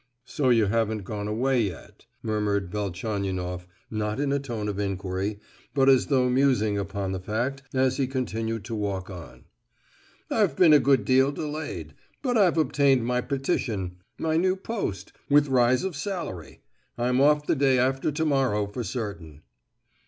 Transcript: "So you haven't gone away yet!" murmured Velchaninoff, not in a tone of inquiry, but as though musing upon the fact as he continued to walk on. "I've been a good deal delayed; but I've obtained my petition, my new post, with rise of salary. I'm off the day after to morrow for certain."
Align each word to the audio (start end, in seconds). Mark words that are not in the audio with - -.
"So 0.25 0.49
you 0.49 0.65
haven't 0.65 1.03
gone 1.03 1.27
away 1.27 1.61
yet!" 1.61 2.07
murmured 2.23 2.71
Velchaninoff, 2.71 3.67
not 3.91 4.19
in 4.19 4.31
a 4.31 4.39
tone 4.39 4.67
of 4.67 4.79
inquiry, 4.79 5.39
but 5.75 5.89
as 5.89 6.07
though 6.07 6.27
musing 6.27 6.75
upon 6.75 7.11
the 7.11 7.19
fact 7.19 7.61
as 7.71 7.97
he 7.97 8.07
continued 8.07 8.65
to 8.65 8.73
walk 8.73 9.11
on. 9.11 9.45
"I've 10.31 10.55
been 10.55 10.73
a 10.73 10.79
good 10.79 11.05
deal 11.05 11.31
delayed; 11.31 11.93
but 12.23 12.35
I've 12.35 12.57
obtained 12.57 13.05
my 13.05 13.21
petition, 13.21 13.97
my 14.17 14.37
new 14.37 14.55
post, 14.55 15.13
with 15.29 15.47
rise 15.47 15.83
of 15.83 15.95
salary. 15.95 16.61
I'm 16.97 17.21
off 17.21 17.45
the 17.45 17.55
day 17.55 17.77
after 17.77 18.11
to 18.11 18.25
morrow 18.25 18.65
for 18.65 18.83
certain." 18.83 19.43